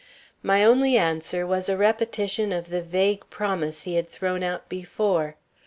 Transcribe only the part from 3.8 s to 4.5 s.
he had thrown